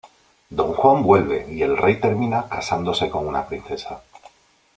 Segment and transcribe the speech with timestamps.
[0.49, 4.01] Don Juan vuelve y el rey termina casándose con una princesa.